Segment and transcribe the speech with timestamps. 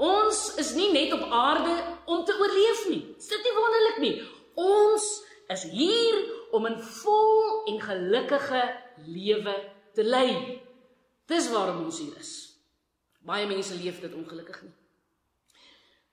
[0.00, 1.74] Ons is nie net op aarde
[2.08, 3.02] om te oorleef nie.
[3.20, 4.14] Is dit nie wonderlik nie?
[4.56, 5.08] Ons
[5.52, 6.16] is hier
[6.56, 8.62] om 'n vol en gelukkige
[9.06, 9.54] lewe
[9.94, 10.60] te lei.
[11.26, 12.56] Dis waarom ons hier is.
[13.20, 14.72] Baie mense leef dit ongelukkig nie.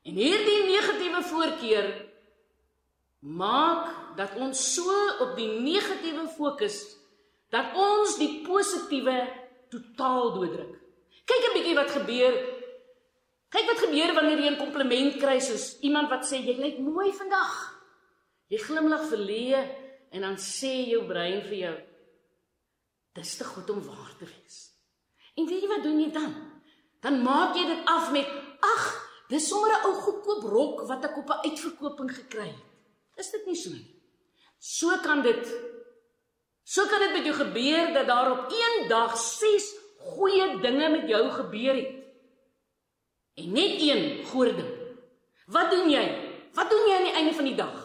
[0.04, 1.88] En hierdie negatiewe voorkeur
[3.20, 6.98] maak dat ons so op die negatiewe fokus
[7.50, 9.18] dat ons die positiewe
[9.70, 10.76] totaal dooddruk.
[11.26, 12.57] Kyk 'n bietjie wat gebeur.
[13.58, 17.10] Kyk wat gebeur wanneer jy 'n kompliment kry soos iemand wat sê jy lyk mooi
[17.10, 17.54] vandag.
[18.54, 19.58] Jy glimlag verlee
[20.14, 21.78] en dan sê jou brein vir jou
[23.18, 24.58] dis te goed om waar te wees.
[25.36, 26.34] En weet jy wat doen jy dan?
[27.02, 28.30] Dan maak jy dit af met
[28.62, 28.86] ag,
[29.30, 32.66] dis sommer 'n ou goedkoop rok wat ek op 'n uitverkoping gekry het.
[33.18, 33.90] Is dit nie so nie?
[34.60, 35.46] So kan dit
[36.64, 41.10] so kan dit met jou gebeur dat daar op een dag 6 goeie dinge met
[41.10, 42.07] jou gebeur het.
[43.38, 44.24] En net een
[44.58, 44.72] ding.
[45.46, 46.06] Wat doen jy?
[46.58, 47.76] Wat doen jy aan die einde van die dag?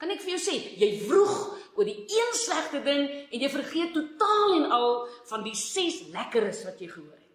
[0.00, 1.34] Kan ek vir jou sê, jy vroeg
[1.74, 4.88] oor die een slegte ding en jy vergeet totaal en al
[5.30, 7.30] van die 6 lekkeres wat jy gehoor het.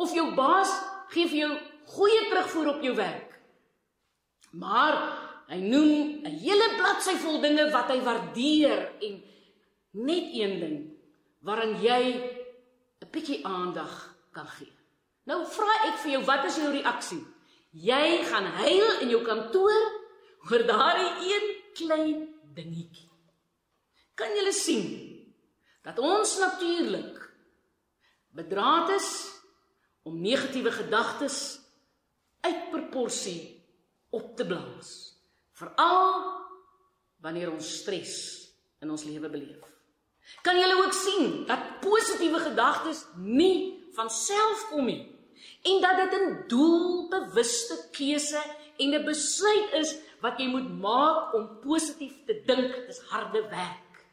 [0.00, 0.72] Of jou baas
[1.12, 1.52] gee vir jou
[1.94, 3.38] goeie terugvoer op jou werk.
[4.54, 4.98] Maar
[5.50, 9.22] hy noem 'n hele bladsy vol dinge wat hy waardeer en
[9.92, 10.78] net een ding
[11.40, 12.02] waaraan jy
[13.02, 14.72] 'n bietjie aandag kan gee.
[15.28, 17.20] Nou vra ek vir jou, wat is jou reaksie?
[17.74, 19.86] Jy gaan huil in jou kantoor
[20.50, 22.20] oor daardie een klein
[22.54, 23.08] dingetjie.
[24.14, 24.84] Kan jy sien
[25.84, 27.18] dat ons natuurlik
[28.34, 29.08] bedraad is
[30.04, 31.58] om negatiewe gedagtes
[32.44, 33.54] uit proporsie
[34.14, 34.90] op te blaas,
[35.56, 36.20] veral
[37.24, 38.16] wanneer ons stres
[38.84, 39.64] in ons lewe beleef.
[40.44, 45.14] Kan jy ook sien dat positiewe gedagtes nie van self kom nie
[45.64, 48.42] en dat dit 'n doelbewuste keuse
[48.76, 52.86] en 'n besluit is wat jy moet maak om positief te dink.
[52.86, 54.06] Dis harde werk.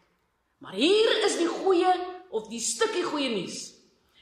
[0.57, 1.93] Maar hier is die goeie
[2.29, 3.73] of die stukkie goeie nuus.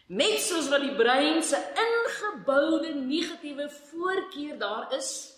[0.08, 5.38] Net soos wat die brein se ingeboude negatiewe voorkeur daar is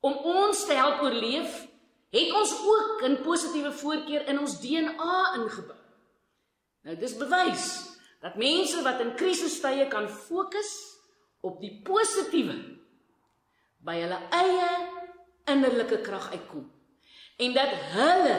[0.00, 1.68] om ons te help oorleef,
[2.10, 5.78] het ons ook 'n positiewe voorkeur in ons DNA ingebou.
[6.82, 7.89] Nou dis bewys
[8.20, 10.70] dat mense wat in krisistye kan fokus
[11.46, 12.56] op die positiewe
[13.84, 14.72] by hulle eie
[15.50, 16.66] innerlike krag uitkom
[17.40, 18.38] en dat hulle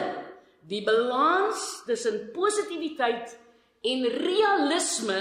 [0.70, 3.34] die balans tussen positiwiteit
[3.82, 5.18] en realisme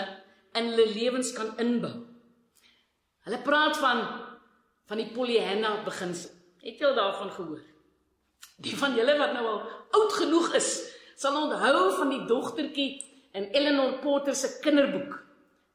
[0.53, 1.93] in hulle lewens kan inbou.
[3.25, 4.03] Hulle praat van
[4.91, 6.33] van die Pollyanna beginsel.
[6.59, 7.61] Het jy al daarvan gehoor?
[8.59, 9.61] Die van julle wat nou al
[9.95, 10.67] oud genoeg is,
[11.15, 12.89] sal onthou van die dogtertjie
[13.33, 15.19] in Eleanor Porter se kinderboek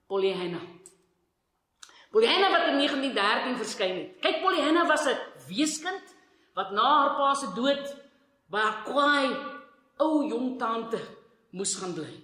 [0.06, 0.60] Pollyanna.
[2.10, 4.20] Pollyanna wat in 1913 verskyn het.
[4.20, 5.18] Kyk, Pollyanna was 'n
[5.48, 6.14] weeskind
[6.54, 7.84] wat na haar pa se dood
[8.48, 9.28] by 'n kwaai
[9.98, 11.00] ou jong tante
[11.50, 12.14] moes gaan bly.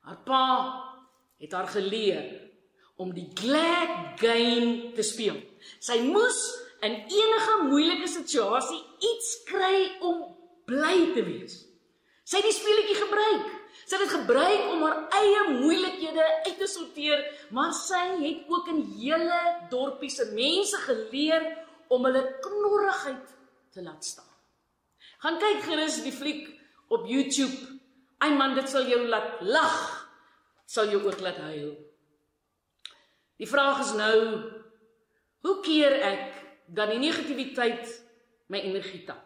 [0.00, 0.44] Haar pa
[1.38, 2.50] het haar geleer
[2.96, 5.36] om die glad game te speel.
[5.78, 11.67] Sy moes in enige moeilike situasie iets kry om bly te wees.
[12.28, 13.46] Sy het die speletjie gebruik.
[13.88, 17.22] Sy het dit gebruik om haar eie moeilikhede uit te sorteer,
[17.56, 19.38] maar sy het ook in hele
[19.72, 21.46] dorpie se mense geleer
[21.88, 23.32] om hulle knorrigheid
[23.72, 24.28] te laat staan.
[25.24, 26.44] Gaan kyk gerus die fliek
[26.92, 27.78] op YouTube.
[28.20, 29.78] Ai man, dit sal jou laat lag.
[30.68, 31.72] Sal jou ook laat huil.
[33.40, 34.14] Die vraag is nou,
[35.46, 36.38] hoe keer ek
[36.76, 37.88] dan die negativiteit
[38.52, 39.24] my energie tap?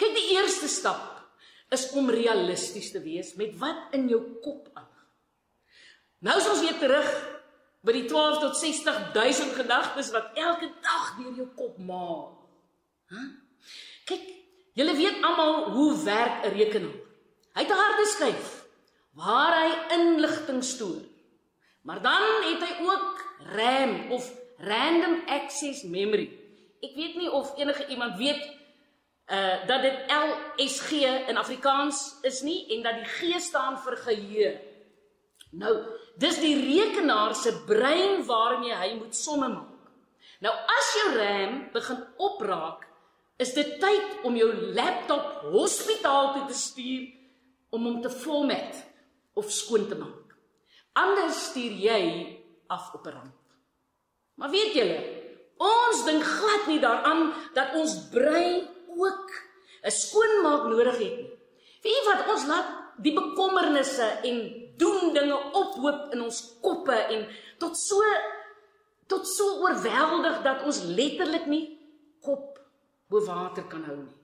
[0.00, 1.21] Kyk, die eerste stap
[1.72, 4.88] is om realisties te wees met wat in jou kop aan.
[6.22, 7.08] Nou is ons weer terug
[7.82, 12.28] by die 12 tot 60000 gedagtes wat elke dag deur jou kop maal.
[13.10, 13.22] Hæ?
[14.06, 14.28] Kyk,
[14.78, 16.98] julle weet almal hoe werk 'n rekenaar.
[17.54, 18.50] Hy het 'n harde skyf
[19.12, 21.02] waar hy inligting stoor.
[21.82, 26.30] Maar dan het hy ook RAM of random access memory.
[26.80, 28.42] Ek weet nie of enige iemand weet
[29.32, 30.90] uh dat dit LSG
[31.28, 34.52] in Afrikaans is nie en dat die G staan vir geheue.
[35.52, 35.72] Nou,
[36.16, 39.90] dis die rekenaar se brein waarmee hy moet somme maak.
[40.44, 42.86] Nou as jou RAM begin opraak,
[43.38, 47.04] is dit tyd om jou laptop hospitaal toe te stuur
[47.72, 48.82] om hom te format
[49.38, 50.36] of skoon te maak.
[50.98, 52.02] Anders stuur jy
[52.68, 53.40] af op 'n ramp.
[54.34, 55.00] Maar weet julle,
[55.56, 58.68] ons dink glad nie daaraan dat ons brein
[59.06, 59.30] ook
[59.82, 61.30] 'n skoonmaak nodig het nie.
[61.82, 62.68] Weet jy wat ons laat
[63.02, 64.38] die bekommernisse en
[64.76, 67.26] doen dinge ophoop in ons koppe en
[67.58, 68.02] tot so
[69.06, 71.78] tot so oorweldig dat ons letterlik nie
[72.20, 72.58] kop
[73.08, 74.16] bo water kan hou nie.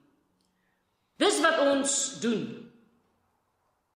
[1.19, 2.68] Dis wat ons doen